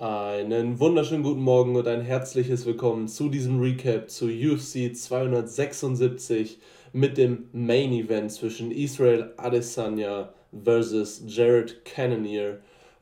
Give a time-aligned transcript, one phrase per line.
[0.00, 6.60] Einen wunderschönen guten Morgen und ein herzliches Willkommen zu diesem Recap zu UFC 276
[6.92, 10.32] mit dem Main Event zwischen Israel Adesanya
[10.62, 12.60] versus Jared Cannonier.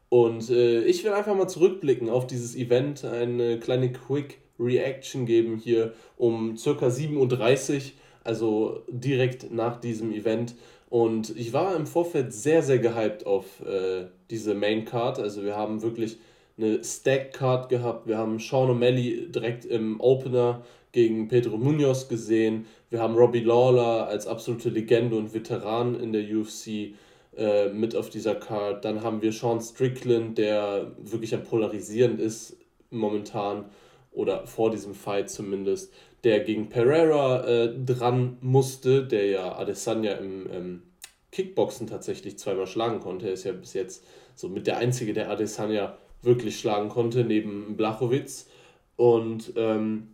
[0.08, 5.58] Und äh, ich will einfach mal zurückblicken auf dieses Event, eine kleine Quick Reaction geben
[5.58, 7.82] hier um circa 7.30 Uhr,
[8.24, 10.54] also direkt nach diesem Event.
[10.88, 15.18] Und ich war im Vorfeld sehr, sehr gehypt auf äh, diese Main Card.
[15.18, 16.16] Also wir haben wirklich
[16.58, 18.06] eine Stack-Card gehabt.
[18.06, 20.62] Wir haben Sean O'Malley direkt im Opener
[20.92, 22.66] gegen Pedro Munoz gesehen.
[22.88, 26.94] Wir haben Robbie Lawler als absolute Legende und Veteran in der UFC
[27.36, 28.84] äh, mit auf dieser Card.
[28.84, 32.56] Dann haben wir Sean Strickland, der wirklich am Polarisieren ist
[32.90, 33.66] momentan
[34.12, 35.92] oder vor diesem Fight zumindest,
[36.24, 40.82] der gegen Pereira äh, dran musste, der ja Adesanya im ähm,
[41.30, 43.26] Kickboxen tatsächlich zweimal schlagen konnte.
[43.26, 44.02] Er ist ja bis jetzt
[44.34, 48.48] so mit der einzige, der Adesanya wirklich schlagen konnte, neben Blachowitz.
[48.96, 50.08] Und ähm,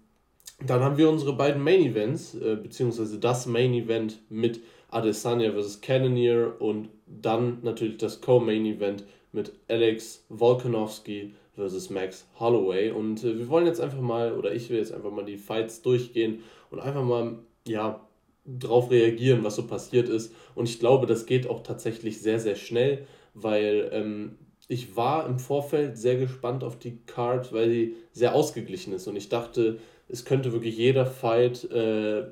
[0.67, 5.81] dann haben wir unsere beiden Main Events, äh, beziehungsweise das Main Event mit Adesanya vs.
[5.81, 11.91] Cannonier und dann natürlich das Co-Main Event mit Alex Volkanovski vs.
[11.91, 12.91] Max Holloway.
[12.91, 15.83] Und äh, wir wollen jetzt einfach mal, oder ich will jetzt einfach mal die Fights
[15.83, 18.07] durchgehen und einfach mal, ja,
[18.45, 20.35] drauf reagieren, was so passiert ist.
[20.55, 24.37] Und ich glaube, das geht auch tatsächlich sehr, sehr schnell, weil ähm,
[24.73, 29.17] ich war im Vorfeld sehr gespannt auf die Card, weil sie sehr ausgeglichen ist und
[29.17, 29.79] ich dachte,
[30.09, 32.25] es könnte wirklich jeder Fight äh,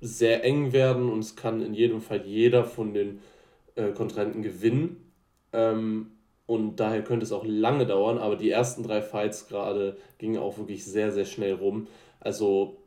[0.00, 3.20] sehr eng werden und es kann in jedem Fall jeder von den
[3.74, 5.12] äh, Kontrahenten gewinnen.
[5.52, 6.12] Ähm,
[6.46, 10.58] und daher könnte es auch lange dauern, aber die ersten drei Fights gerade gingen auch
[10.58, 11.86] wirklich sehr, sehr schnell rum.
[12.20, 12.83] Also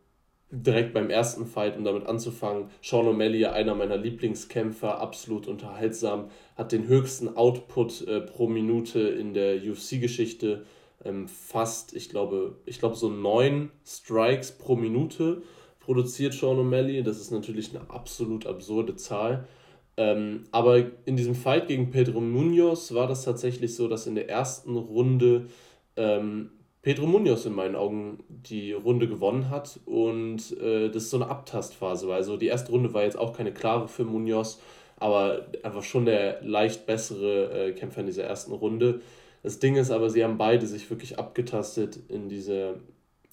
[0.49, 6.71] direkt beim ersten Fight, um damit anzufangen, Sean O'Malley, einer meiner Lieblingskämpfer, absolut unterhaltsam, hat
[6.71, 10.65] den höchsten Output äh, pro Minute in der UFC-Geschichte.
[11.03, 15.41] Ähm, fast, ich glaube, ich glaube, so neun Strikes pro Minute
[15.79, 17.03] produziert Sean O'Malley.
[17.03, 19.47] Das ist natürlich eine absolut absurde Zahl.
[19.97, 24.29] Ähm, aber in diesem Fight gegen Pedro Munoz war das tatsächlich so, dass in der
[24.29, 25.47] ersten Runde
[25.95, 26.51] ähm,
[26.81, 32.13] Pedro Munoz in meinen Augen die Runde gewonnen hat und äh, das so eine Abtastphase.
[32.13, 34.61] Also die erste Runde war jetzt auch keine klare für Munoz,
[34.97, 39.01] aber einfach schon der leicht bessere äh, Kämpfer in dieser ersten Runde.
[39.43, 42.75] Das Ding ist aber, sie haben beide sich wirklich abgetastet in diese,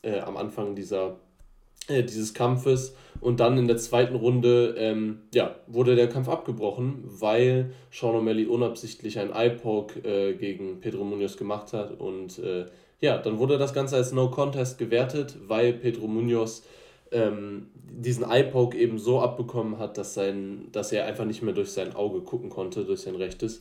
[0.03, 1.17] äh, am Anfang dieser,
[1.89, 7.05] äh, dieses Kampfes und dann in der zweiten Runde ähm, ja, wurde der Kampf abgebrochen,
[7.05, 12.67] weil Sean O'Malley unabsichtlich einen Eye-Poke äh, gegen Pedro Munoz gemacht hat und äh,
[13.05, 16.63] ja, dann wurde das Ganze als No Contest gewertet, weil Pedro Munoz
[17.13, 21.71] ähm, diesen Eye-Poke eben so abbekommen hat, dass, sein, dass er einfach nicht mehr durch
[21.71, 23.61] sein Auge gucken konnte, durch sein rechtes.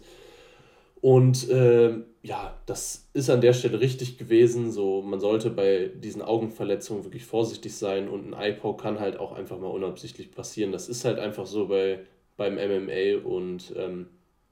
[1.02, 4.72] Und äh, ja, das ist an der Stelle richtig gewesen.
[4.72, 9.34] So, man sollte bei diesen Augenverletzungen wirklich vorsichtig sein und ein Eye-Poke kann halt auch
[9.34, 10.72] einfach mal unabsichtlich passieren.
[10.72, 12.00] Das ist halt einfach so bei,
[12.38, 14.08] beim MMA und ähm,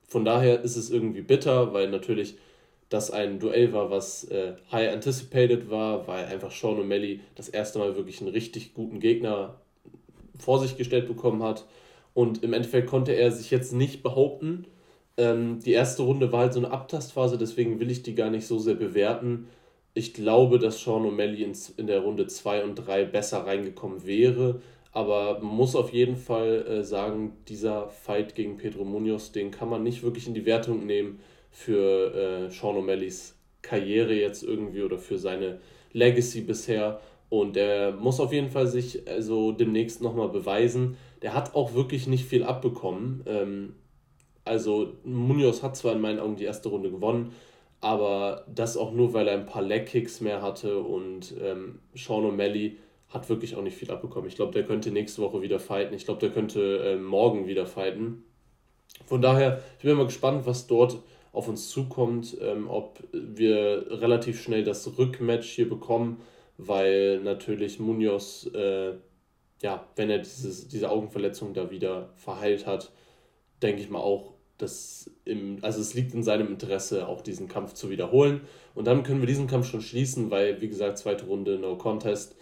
[0.05, 2.35] von daher ist es irgendwie bitter, weil natürlich
[2.91, 7.79] das ein Duell war, was äh, high anticipated war, weil einfach Sean O'Malley das erste
[7.79, 9.55] Mal wirklich einen richtig guten Gegner
[10.37, 11.65] vor sich gestellt bekommen hat.
[12.13, 14.65] Und im Endeffekt konnte er sich jetzt nicht behaupten.
[15.15, 18.45] Ähm, die erste Runde war halt so eine Abtastphase, deswegen will ich die gar nicht
[18.45, 19.47] so sehr bewerten.
[19.93, 24.61] Ich glaube, dass Sean O'Malley in, in der Runde 2 und 3 besser reingekommen wäre.
[24.91, 29.69] Aber man muss auf jeden Fall äh, sagen, dieser Fight gegen Pedro Munoz, den kann
[29.69, 34.97] man nicht wirklich in die Wertung nehmen für äh, Sean O'Malley's Karriere jetzt irgendwie oder
[34.97, 35.59] für seine
[35.93, 36.99] Legacy bisher.
[37.29, 40.97] Und er muss auf jeden Fall sich also demnächst nochmal beweisen.
[41.21, 43.23] Der hat auch wirklich nicht viel abbekommen.
[43.25, 43.75] Ähm,
[44.43, 47.31] also Munoz hat zwar in meinen Augen die erste Runde gewonnen,
[47.79, 52.77] aber das auch nur, weil er ein paar Leg-Kicks mehr hatte und ähm, Sean O'Malley
[53.09, 54.27] hat wirklich auch nicht viel abbekommen.
[54.27, 55.93] Ich glaube, der könnte nächste Woche wieder fighten.
[55.93, 58.23] Ich glaube, der könnte äh, morgen wieder fighten.
[59.05, 60.99] Von daher, ich bin mal gespannt, was dort
[61.31, 66.21] auf uns zukommt, ähm, ob wir relativ schnell das Rückmatch hier bekommen,
[66.57, 68.93] weil natürlich Munoz, äh,
[69.61, 72.91] ja, wenn er dieses, diese Augenverletzung da wieder verheilt hat,
[73.61, 77.73] denke ich mal auch, dass im, also es liegt in seinem Interesse, auch diesen Kampf
[77.73, 78.41] zu wiederholen.
[78.75, 82.35] Und dann können wir diesen Kampf schon schließen, weil, wie gesagt, zweite Runde, no contest.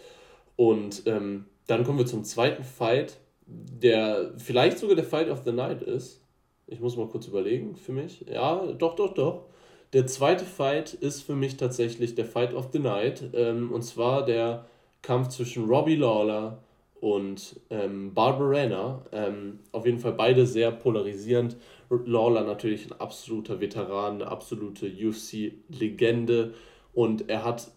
[0.56, 5.52] Und ähm, dann kommen wir zum zweiten Fight, der vielleicht sogar der Fight of the
[5.52, 6.19] Night ist.
[6.70, 8.26] Ich muss mal kurz überlegen für mich.
[8.32, 9.46] Ja, doch, doch, doch.
[9.94, 13.24] Der zweite Fight ist für mich tatsächlich der Fight of the Night.
[13.34, 14.68] Ähm, und zwar der
[15.02, 16.60] Kampf zwischen Robbie Lawler
[17.02, 19.04] und ähm, Barbarena.
[19.12, 21.58] Ähm, auf jeden Fall beide sehr polarisierend.
[21.90, 26.54] Lawler natürlich ein absoluter Veteran, eine absolute UFC-Legende.
[26.94, 27.72] Und er hat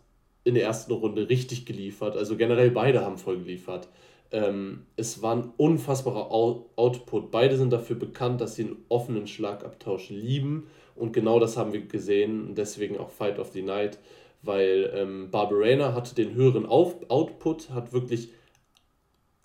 [0.44, 2.16] in der ersten Runde richtig geliefert.
[2.16, 3.88] Also generell beide haben voll geliefert.
[4.32, 7.30] Ähm, es war ein unfassbarer Output.
[7.30, 10.66] Beide sind dafür bekannt, dass sie einen offenen Schlagabtausch lieben.
[10.96, 12.54] Und genau das haben wir gesehen.
[12.54, 13.98] Deswegen auch Fight of the Night.
[14.42, 18.30] Weil ähm, Barbarena hatte den höheren Auf Output, hat wirklich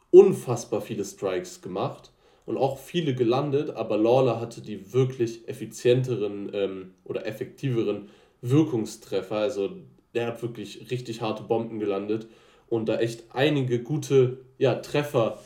[0.10, 2.12] unfassbar viele Strikes gemacht
[2.48, 8.10] und auch viele gelandet, aber Lawler hatte die wirklich effizienteren ähm, oder effektiveren
[8.42, 9.36] Wirkungstreffer.
[9.36, 9.70] Also
[10.16, 12.28] der hat wirklich richtig harte Bomben gelandet
[12.70, 15.40] und da echt einige gute ja, Treffer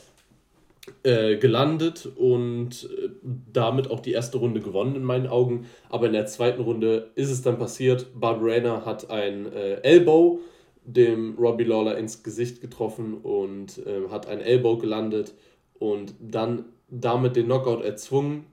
[1.04, 3.08] äh, gelandet und äh,
[3.52, 5.66] damit auch die erste Runde gewonnen in meinen Augen.
[5.88, 8.06] Aber in der zweiten Runde ist es dann passiert.
[8.18, 10.40] Barbarena hat ein äh, Elbow
[10.84, 15.34] dem Robbie Lawler ins Gesicht getroffen und äh, hat ein Elbow gelandet
[15.78, 18.44] und dann damit den Knockout erzwungen,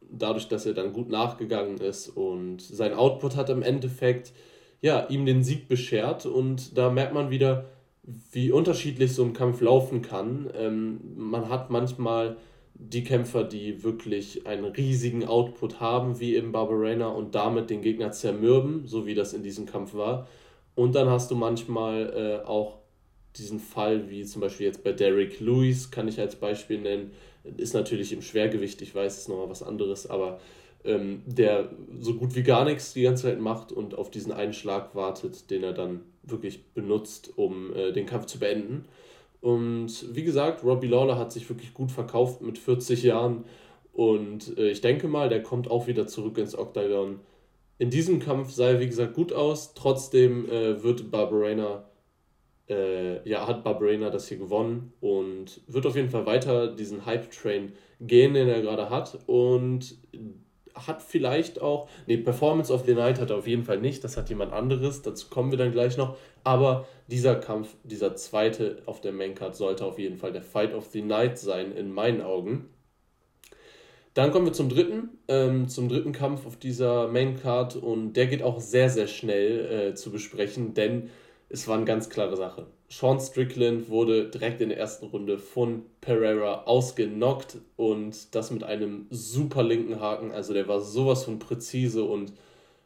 [0.00, 4.32] dadurch, dass er dann gut nachgegangen ist und sein Output hat im Endeffekt
[4.80, 7.66] ja, ihm den Sieg beschert und da merkt man wieder,
[8.06, 10.50] wie unterschiedlich so ein Kampf laufen kann.
[10.54, 12.36] Ähm, man hat manchmal
[12.74, 18.12] die Kämpfer, die wirklich einen riesigen Output haben, wie im Barbarena und damit den Gegner
[18.12, 20.28] zermürben, so wie das in diesem Kampf war.
[20.74, 22.78] Und dann hast du manchmal äh, auch
[23.36, 27.12] diesen Fall, wie zum Beispiel jetzt bei Derek Lewis, kann ich als Beispiel nennen,
[27.56, 30.40] ist natürlich im Schwergewicht, ich weiß, ist nochmal was anderes, aber
[30.84, 31.70] ähm, der
[32.00, 35.50] so gut wie gar nichts die ganze Zeit macht und auf diesen einen Schlag wartet,
[35.50, 38.84] den er dann wirklich benutzt, um äh, den Kampf zu beenden.
[39.40, 43.44] Und wie gesagt, Robbie Lawler hat sich wirklich gut verkauft mit 40 Jahren
[43.96, 47.20] und äh, ich denke mal, der kommt auch wieder zurück ins Octagon.
[47.78, 49.72] In diesem Kampf sah er, wie gesagt, gut aus.
[49.72, 51.88] Trotzdem äh, wird Barbarena,
[52.68, 57.72] äh, ja, hat Barbarena das hier gewonnen und wird auf jeden Fall weiter diesen Hype-Train
[58.00, 59.18] gehen, den er gerade hat.
[59.26, 59.96] Und
[60.76, 64.16] hat vielleicht auch, nee, Performance of the Night hat er auf jeden Fall nicht, das
[64.16, 66.16] hat jemand anderes, dazu kommen wir dann gleich noch.
[66.44, 70.86] Aber dieser Kampf, dieser zweite auf der Maincard, sollte auf jeden Fall der Fight of
[70.86, 72.68] the Night sein, in meinen Augen.
[74.14, 78.42] Dann kommen wir zum dritten, ähm, zum dritten Kampf auf dieser Maincard und der geht
[78.42, 81.10] auch sehr, sehr schnell äh, zu besprechen, denn
[81.50, 82.66] es war eine ganz klare Sache.
[82.88, 89.06] Sean Strickland wurde direkt in der ersten Runde von Pereira ausgenockt und das mit einem
[89.10, 90.30] super linken Haken.
[90.30, 92.32] Also der war sowas von präzise und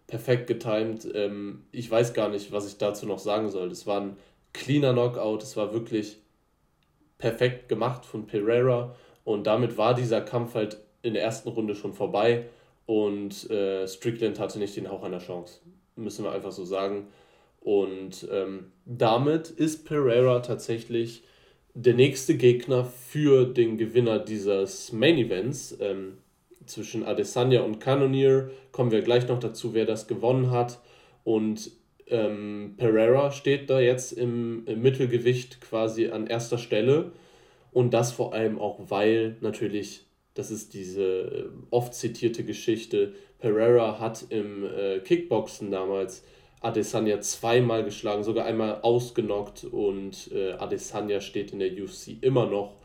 [0.06, 1.06] perfekt getimed.
[1.14, 3.70] Ähm, ich weiß gar nicht, was ich dazu noch sagen soll.
[3.70, 4.16] Es war ein
[4.52, 6.18] cleaner Knockout, es war wirklich
[7.18, 11.92] perfekt gemacht von Pereira und damit war dieser Kampf halt in der ersten Runde schon
[11.92, 12.46] vorbei
[12.86, 15.60] und äh, Strickland hatte nicht den Hauch einer Chance.
[15.96, 17.08] Müssen wir einfach so sagen.
[17.60, 21.22] Und ähm, damit ist Pereira tatsächlich
[21.74, 25.76] der nächste Gegner für den Gewinner dieses Main Events.
[25.80, 26.18] Ähm,
[26.66, 30.80] zwischen Adesanya und Cannonier kommen wir gleich noch dazu, wer das gewonnen hat.
[31.24, 31.70] Und
[32.06, 37.12] ähm, Pereira steht da jetzt im, im Mittelgewicht quasi an erster Stelle.
[37.72, 44.00] Und das vor allem auch, weil natürlich, das ist diese äh, oft zitierte Geschichte, Pereira
[44.00, 46.24] hat im äh, Kickboxen damals
[46.60, 52.76] Adesanya zweimal geschlagen, sogar einmal ausgenockt und äh, Adesanya steht in der UFC immer noch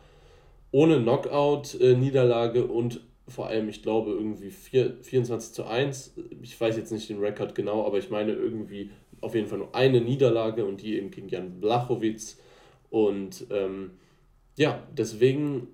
[0.71, 6.15] ohne Knockout-Niederlage äh, und vor allem, ich glaube, irgendwie 4, 24 zu 1.
[6.41, 8.91] Ich weiß jetzt nicht den Rekord genau, aber ich meine irgendwie
[9.21, 12.37] auf jeden Fall nur eine Niederlage und die eben gegen Jan Blachowitz.
[12.89, 13.91] Und ähm,
[14.57, 15.67] ja, deswegen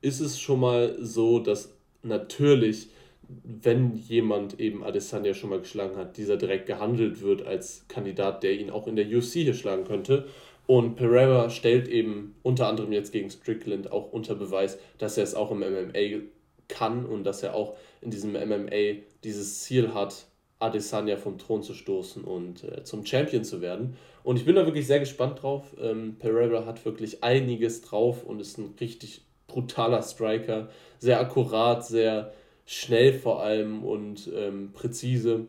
[0.00, 2.90] ist es schon mal so, dass natürlich
[3.28, 8.52] wenn jemand eben Adesanya schon mal geschlagen hat, dieser direkt gehandelt wird als Kandidat, der
[8.52, 10.26] ihn auch in der UFC hier schlagen könnte.
[10.66, 15.34] Und Pereira stellt eben unter anderem jetzt gegen Strickland auch unter Beweis, dass er es
[15.34, 16.22] auch im MMA
[16.68, 20.26] kann und dass er auch in diesem MMA dieses Ziel hat,
[20.58, 23.96] Adesanya vom Thron zu stoßen und äh, zum Champion zu werden.
[24.24, 25.76] Und ich bin da wirklich sehr gespannt drauf.
[25.80, 30.68] Ähm, Pereira hat wirklich einiges drauf und ist ein richtig brutaler Striker.
[30.98, 32.32] Sehr akkurat, sehr
[32.66, 35.46] schnell vor allem und ähm, präzise.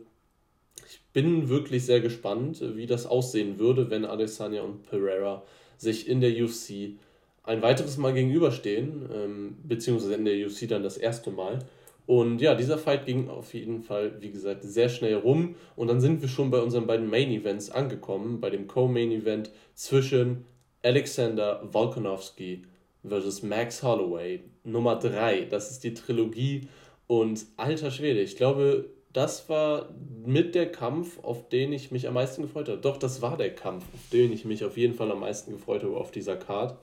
[0.87, 5.43] Ich bin wirklich sehr gespannt, wie das aussehen würde, wenn Adesanya und Pereira
[5.77, 6.97] sich in der UFC
[7.43, 11.59] ein weiteres Mal gegenüberstehen, ähm, beziehungsweise in der UFC dann das erste Mal.
[12.05, 15.55] Und ja, dieser Fight ging auf jeden Fall, wie gesagt, sehr schnell rum.
[15.75, 19.51] Und dann sind wir schon bei unseren beiden Main Events angekommen, bei dem Co-Main Event
[19.75, 20.45] zwischen
[20.83, 22.63] Alexander Volkanovski
[23.05, 25.47] versus Max Holloway, Nummer 3.
[25.49, 26.69] Das ist die Trilogie
[27.07, 29.89] und alter Schwede, ich glaube, das war
[30.25, 32.79] mit der Kampf, auf den ich mich am meisten gefreut habe.
[32.79, 35.83] Doch, das war der Kampf, auf den ich mich auf jeden Fall am meisten gefreut
[35.83, 36.77] habe auf dieser Card.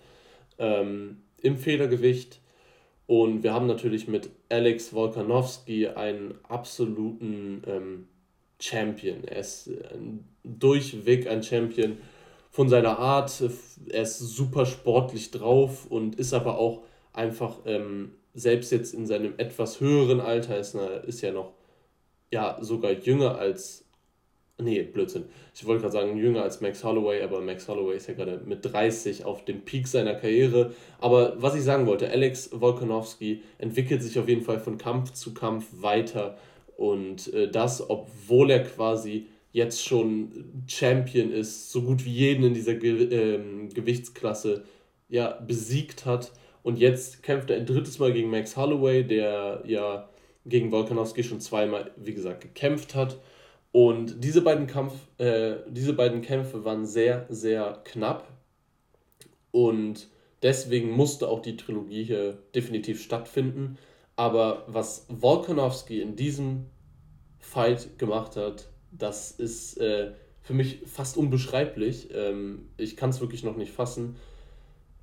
[0.58, 2.40] Ähm, Im Federgewicht.
[3.06, 8.08] Und wir haben natürlich mit Alex Volkanovski einen absoluten ähm,
[8.58, 9.24] Champion.
[9.24, 11.98] Er ist ein durchweg ein Champion
[12.50, 13.42] von seiner Art.
[13.90, 19.34] Er ist super sportlich drauf und ist aber auch einfach, ähm, selbst jetzt in seinem
[19.38, 20.74] etwas höheren Alter, ist,
[21.06, 21.52] ist ja noch
[22.32, 23.84] ja, sogar jünger als
[24.56, 25.24] Nee, Blödsinn.
[25.52, 28.64] Ich wollte gerade sagen, jünger als Max Holloway, aber Max Holloway ist ja gerade mit
[28.64, 30.72] 30 auf dem Peak seiner Karriere.
[31.00, 35.34] Aber was ich sagen wollte, Alex Volkanovski entwickelt sich auf jeden Fall von Kampf zu
[35.34, 36.38] Kampf weiter.
[36.76, 42.54] Und äh, das, obwohl er quasi jetzt schon Champion ist, so gut wie jeden in
[42.54, 44.64] dieser Ge ähm, Gewichtsklasse
[45.08, 46.30] ja, besiegt hat.
[46.64, 50.09] Und jetzt kämpft er ein drittes Mal gegen Max Holloway, der ja
[50.47, 53.21] gegen Volkanovski schon zweimal, wie gesagt, gekämpft hat.
[53.71, 58.28] Und diese beiden, Kampf, äh, diese beiden Kämpfe waren sehr, sehr knapp.
[59.50, 60.09] Und
[60.42, 63.76] deswegen musste auch die Trilogie hier definitiv stattfinden.
[64.16, 66.64] Aber was Volkanovski in diesem
[67.38, 72.09] Fight gemacht hat, das ist äh, für mich fast unbeschreiblich.
[72.14, 74.16] Ähm, ich kann es wirklich noch nicht fassen.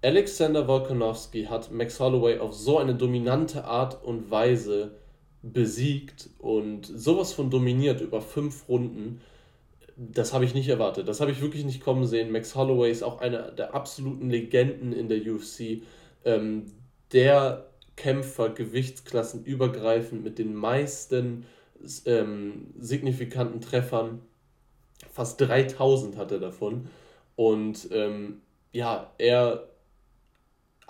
[0.04, 4.96] Alexander Volkanovski hat Max Holloway auf so eine dominante Art und Weise
[5.44, 9.22] besiegt und sowas von dominiert über fünf Runden.
[9.96, 11.08] Das habe ich nicht erwartet.
[11.08, 12.32] Das habe ich wirklich nicht kommen sehen.
[12.32, 15.84] Max Holloway ist auch einer der absoluten Legenden in der UFC.
[16.26, 16.66] Ähm,
[17.12, 21.46] der Kämpfer Gewichtsklassen übergreifend mit den meisten
[22.06, 24.22] ähm, signifikanten Treffern.
[25.12, 26.88] Fast 3000 hat er davon.
[27.36, 28.42] Und ähm,
[28.72, 29.71] ja, er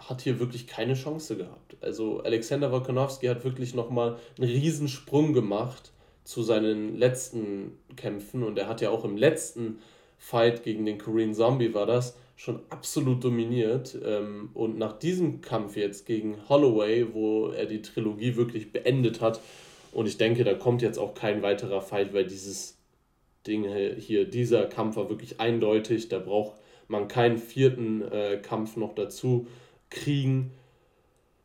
[0.10, 1.78] hat hier wirklich keine Chance gehabt.
[1.82, 5.92] Also Alexander Volkanovski hat wirklich nochmal einen Riesensprung gemacht
[6.24, 8.44] zu seinen letzten Kämpfen.
[8.44, 9.80] Und er hat ja auch im letzten
[10.18, 13.98] Fight gegen den Korean Zombie war das schon absolut dominiert.
[14.04, 19.40] Ähm, und nach diesem Kampf jetzt gegen Holloway, wo er die Trilogie wirklich beendet hat
[19.92, 22.78] und ich denke, da kommt jetzt auch kein weiterer Fight, weil dieses
[23.46, 23.68] Ding
[23.98, 26.54] hier, dieser Kampf war wirklich eindeutig, da braucht
[26.88, 29.48] man keinen vierten äh, Kampf noch dazu
[29.92, 30.52] kriegen.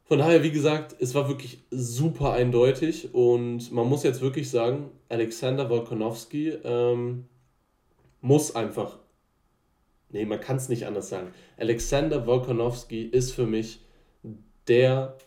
[0.05, 4.91] Von daher, wie gesagt, es war wirklich super eindeutig und man muss jetzt wirklich sagen,
[5.09, 7.27] Alexander Volkanovski ähm,
[8.21, 8.99] muss einfach,
[10.11, 11.33] nee, man kann es nicht anders sagen.
[11.59, 13.81] Alexander Volkanovski ist für mich
[14.69, 15.19] der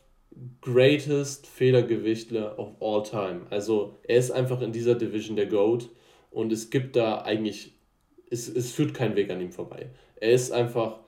[0.61, 3.41] greatest Federgewichtler of all time.
[3.49, 5.89] Also er ist einfach in dieser Division der GOAT
[6.31, 7.73] und es gibt da eigentlich,
[8.29, 9.89] es, es führt kein Weg an ihm vorbei.
[10.15, 10.99] Er ist einfach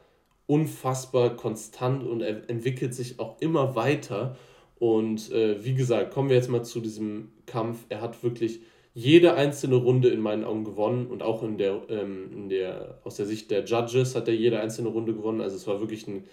[0.51, 4.35] unfassbar konstant und er entwickelt sich auch immer weiter.
[4.79, 7.85] Und äh, wie gesagt, kommen wir jetzt mal zu diesem Kampf.
[7.87, 8.59] Er hat wirklich
[8.93, 13.15] jede einzelne Runde in meinen Augen gewonnen und auch in der, ähm, in der, aus
[13.15, 15.39] der Sicht der Judges hat er jede einzelne Runde gewonnen.
[15.39, 16.25] Also es war wirklich ein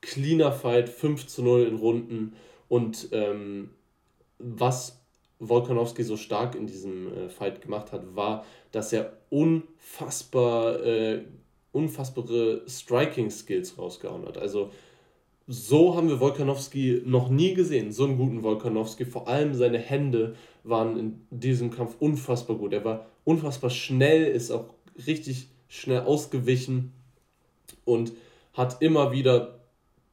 [0.00, 2.32] cleaner Fight, 5 zu 0 in Runden.
[2.68, 3.68] Und ähm,
[4.38, 5.04] was
[5.38, 11.24] Volkanovski so stark in diesem äh, Fight gemacht hat, war, dass er unfassbar äh,
[11.76, 14.38] unfassbare Striking-Skills rausgehauen hat.
[14.38, 14.70] Also
[15.46, 19.04] so haben wir Volkanovski noch nie gesehen, so einen guten Volkanovski.
[19.04, 22.72] Vor allem seine Hände waren in diesem Kampf unfassbar gut.
[22.72, 24.64] Er war unfassbar schnell, ist auch
[25.06, 26.92] richtig schnell ausgewichen
[27.84, 28.12] und
[28.54, 29.55] hat immer wieder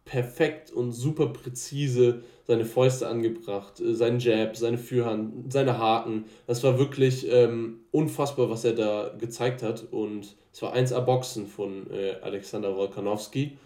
[0.06, 6.26] perfekt und super präzise seine Fäuste angebracht, äh, seinen Jab, seine Führhand, seine Haken.
[6.48, 9.86] Das war wirklich ähm, unfassbar, was er da gezeigt hat.
[9.92, 13.58] Und es war 1A Boxen von äh, Alexander Volkanovski.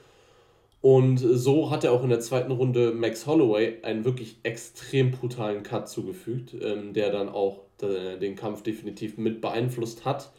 [0.82, 5.64] Und so hat er auch in der zweiten Runde Max Holloway einen wirklich extrem brutalen
[5.64, 10.32] Cut zugefügt, ähm, der dann auch äh, den Kampf definitiv mit beeinflusst hat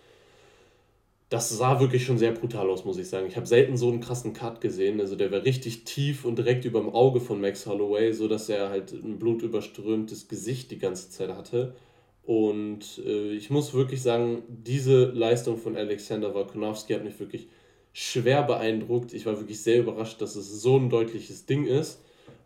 [1.28, 3.26] das sah wirklich schon sehr brutal aus, muss ich sagen.
[3.26, 4.99] Ich habe selten so einen krassen Cut gesehen.
[5.00, 8.70] Also der war richtig tief und direkt über dem Auge von Max Holloway, sodass er
[8.70, 11.75] halt ein blutüberströmtes Gesicht die ganze Zeit hatte.
[12.23, 17.49] Und äh, ich muss wirklich sagen, diese Leistung von Alexander Volkanovski hat mich wirklich
[17.92, 19.12] schwer beeindruckt.
[19.12, 22.02] Ich war wirklich sehr überrascht, dass es so ein deutliches Ding ist.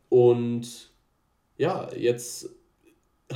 [0.09, 0.91] Und
[1.57, 2.51] ja, jetzt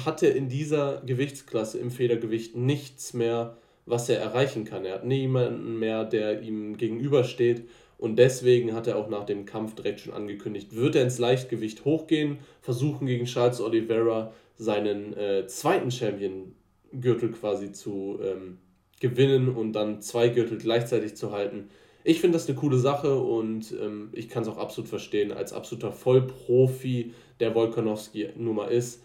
[0.04, 4.84] hat er in dieser Gewichtsklasse im Federgewicht nichts mehr was er erreichen kann.
[4.84, 7.68] Er hat niemanden mehr, der ihm gegenübersteht.
[7.98, 11.86] Und deswegen hat er auch nach dem Kampf direkt schon angekündigt, wird er ins Leichtgewicht
[11.86, 18.58] hochgehen, versuchen gegen Charles Oliveira seinen äh, zweiten Champion-Gürtel quasi zu ähm,
[19.00, 21.70] gewinnen und dann zwei Gürtel gleichzeitig zu halten.
[22.04, 25.32] Ich finde das eine coole Sache und ähm, ich kann es auch absolut verstehen.
[25.32, 29.02] Als absoluter Vollprofi, der Volkanovski nun mal ist,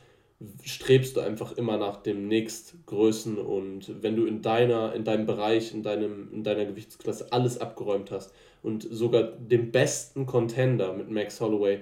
[0.63, 5.73] strebst du einfach immer nach dem nächstgrößen und wenn du in deiner, in deinem Bereich,
[5.73, 8.33] in, deinem, in deiner Gewichtsklasse alles abgeräumt hast
[8.63, 11.81] und sogar den besten Contender mit Max Holloway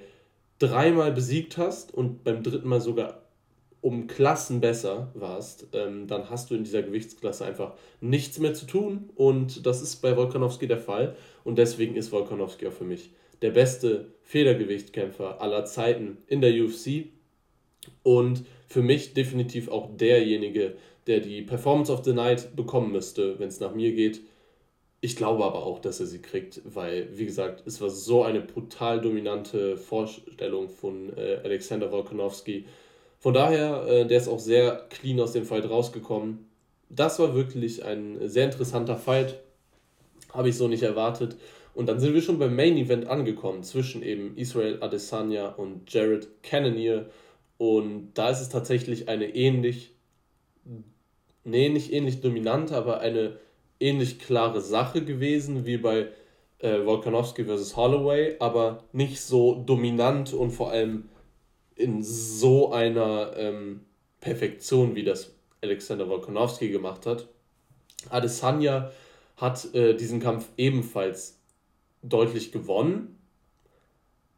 [0.60, 3.22] dreimal besiegt hast und beim dritten Mal sogar
[3.82, 8.66] um Klassen besser warst, ähm, dann hast du in dieser Gewichtsklasse einfach nichts mehr zu
[8.66, 9.10] tun.
[9.16, 11.16] Und das ist bei Volkanovski der Fall.
[11.46, 13.12] Und deswegen ist Volkanovski auch für mich
[13.42, 17.06] der beste Federgewichtkämpfer aller Zeiten in der UFC.
[18.04, 20.76] Und für mich definitiv auch derjenige,
[21.08, 24.22] der die Performance of the Night bekommen müsste, wenn es nach mir geht.
[25.02, 28.42] Ich glaube aber auch, dass er sie kriegt, weil, wie gesagt, es war so eine
[28.42, 32.66] brutal dominante Vorstellung von äh, Alexander Volkanovski.
[33.18, 36.50] Von daher, äh, der ist auch sehr clean aus dem Fight rausgekommen.
[36.90, 39.40] Das war wirklich ein sehr interessanter Fight.
[40.34, 41.38] Habe ich so nicht erwartet.
[41.74, 46.28] Und dann sind wir schon beim Main Event angekommen zwischen eben Israel Adesanya und Jared
[46.44, 47.06] Cannonier.
[47.60, 49.92] Und da ist es tatsächlich eine ähnlich,
[51.44, 53.38] nee, nicht ähnlich dominante, aber eine
[53.82, 56.08] ähnlich klare Sache gewesen wie bei
[56.60, 57.76] äh, Volkanovski vs.
[57.76, 61.10] Holloway, aber nicht so dominant und vor allem
[61.76, 63.82] in so einer ähm,
[64.22, 67.28] Perfektion, wie das Alexander Volkanovski gemacht hat.
[68.10, 68.90] Adesanya
[69.36, 71.38] hat äh, diesen Kampf ebenfalls
[72.04, 73.19] deutlich gewonnen,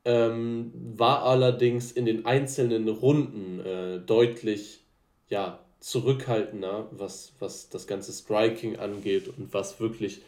[0.06, 4.82] ähm, war allerdings in den einzelnen Runden äh, deutlich
[5.30, 10.22] ja, zurückhaltender, was, was das ganze Striking angeht und was wirklich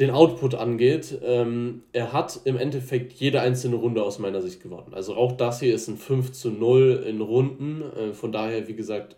[0.00, 1.18] den Output angeht.
[1.22, 4.94] Ähm, er hat im Endeffekt jede einzelne Runde aus meiner Sicht gewonnen.
[4.94, 7.82] Also auch das hier ist ein 5 zu 0 in Runden.
[7.82, 9.16] Äh, von daher, wie gesagt,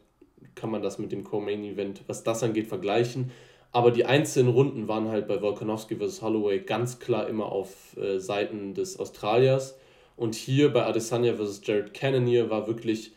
[0.54, 3.30] kann man das mit dem Co-Main-Event, was das angeht, vergleichen.
[3.72, 6.22] Aber die einzelnen Runden waren halt bei Volkanovski vs.
[6.22, 9.78] Holloway ganz klar immer auf äh, Seiten des Australiers.
[10.16, 11.62] Und hier bei Adesanya vs.
[11.64, 13.12] Jared Cannonier war wirklich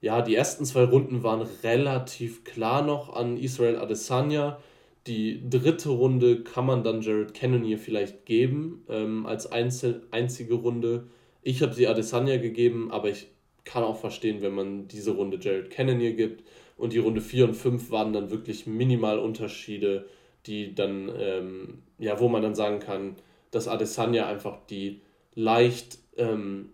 [0.00, 4.58] ja, die ersten zwei Runden waren relativ klar noch an Israel Adesanya.
[5.06, 11.06] Die dritte Runde kann man dann Jared Cannonier vielleicht geben ähm, als Einzel einzige Runde.
[11.42, 13.28] Ich habe sie Adesanya gegeben, aber ich
[13.64, 16.44] kann auch verstehen, wenn man diese Runde Jared Cannonier gibt.
[16.76, 20.06] Und die Runde 4 und 5 waren dann wirklich minimal Unterschiede,
[20.46, 23.16] die dann, ähm, ja, wo man dann sagen kann,
[23.50, 25.00] dass Adesanya einfach die
[25.34, 26.70] leicht ähm,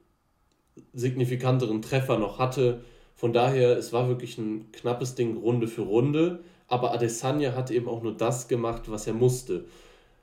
[0.92, 2.82] signifikanteren Treffer noch hatte
[3.22, 7.88] von daher, es war wirklich ein knappes Ding Runde für Runde, aber Adesanya hat eben
[7.88, 9.64] auch nur das gemacht, was er musste.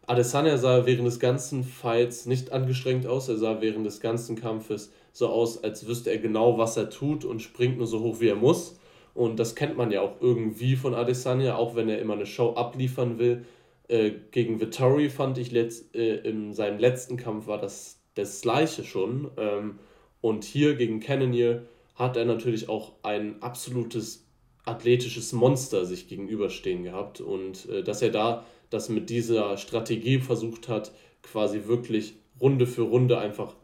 [0.05, 4.91] Adesanya sah während des ganzen Fights nicht angestrengt aus, er sah während des ganzen Kampfes
[5.13, 8.27] so aus, als wüsste er genau, was er tut und springt nur so hoch, wie
[8.27, 8.77] er muss.
[9.13, 12.53] Und das kennt man ja auch irgendwie von Adesanya, auch wenn er immer eine Show
[12.53, 13.45] abliefern will.
[13.87, 18.83] Äh, gegen Vittori fand ich letzt, äh, in seinem letzten Kampf war das das gleiche
[18.83, 19.31] schon.
[19.37, 19.79] Ähm,
[20.21, 21.63] und hier gegen Cannonier
[21.95, 24.25] hat er natürlich auch ein absolutes
[24.65, 30.67] athletisches Monster sich gegenüberstehen gehabt und äh, dass er da das mit dieser Strategie versucht
[30.67, 30.91] hat,
[31.23, 33.55] quasi wirklich Runde für Runde einfach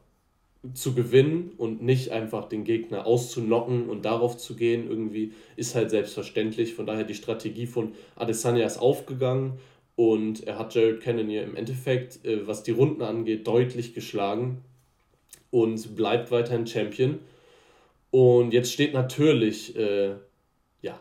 [0.73, 5.89] zu gewinnen und nicht einfach den Gegner auszunocken und darauf zu gehen, irgendwie ist halt
[5.89, 6.73] selbstverständlich.
[6.73, 9.60] Von daher die Strategie von Adesanya ist aufgegangen
[9.95, 14.62] und er hat Jared Cannonier im Endeffekt, äh, was die Runden angeht, deutlich geschlagen
[15.51, 17.19] und bleibt weiterhin Champion.
[18.12, 20.15] Und jetzt steht natürlich äh,
[20.82, 20.99] ja,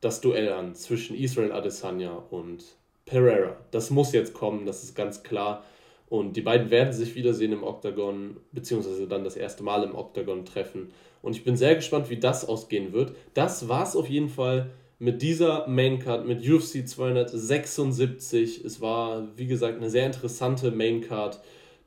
[0.00, 2.64] das Duell an zwischen Israel Adesanya und
[3.06, 3.56] Pereira.
[3.70, 5.64] Das muss jetzt kommen, das ist ganz klar.
[6.08, 10.44] Und die beiden werden sich wiedersehen im Octagon, beziehungsweise dann das erste Mal im Octagon
[10.44, 10.88] treffen.
[11.22, 13.16] Und ich bin sehr gespannt, wie das ausgehen wird.
[13.32, 18.64] Das war es auf jeden Fall mit dieser Maincard, mit UFC 276.
[18.64, 21.40] Es war, wie gesagt, eine sehr interessante Maincard,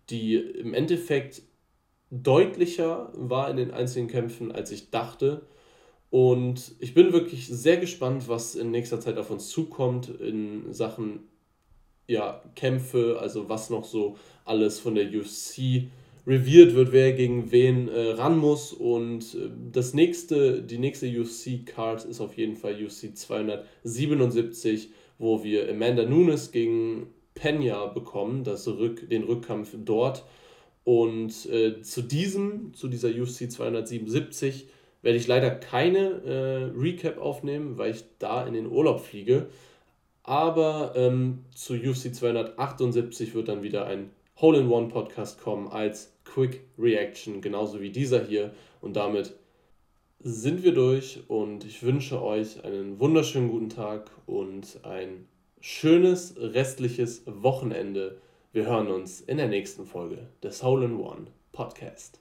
[0.09, 1.43] die im Endeffekt
[2.09, 5.45] deutlicher war in den einzelnen Kämpfen, als ich dachte.
[6.09, 11.27] Und ich bin wirklich sehr gespannt, was in nächster Zeit auf uns zukommt in Sachen
[12.07, 15.89] ja, Kämpfe, also was noch so alles von der UFC
[16.25, 18.73] reviert wird, wer gegen wen äh, ran muss.
[18.73, 25.69] Und äh, das nächste, die nächste UFC-Card ist auf jeden Fall UFC 277, wo wir
[25.69, 30.25] Amanda Nunes gegen Pena bekommen, das Rück, den Rückkampf dort.
[30.83, 34.67] Und äh, zu diesem, zu dieser UFC 277,
[35.01, 39.47] werde ich leider keine äh, Recap aufnehmen, weil ich da in den Urlaub fliege.
[40.27, 44.11] Aber ähm, zu UFC 278 wird dann wieder ein
[44.41, 48.51] Hole-in-One-Podcast kommen als Quick Reaction, genauso wie dieser hier.
[48.81, 49.33] Und damit
[50.19, 55.29] sind wir durch und ich wünsche euch einen wunderschönen guten Tag und ein
[55.61, 58.19] schönes restliches Wochenende.
[58.51, 62.19] Wir hören uns in der nächsten Folge des Hole in One Podcast.